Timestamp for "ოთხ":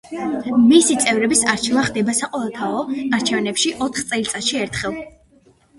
3.89-4.05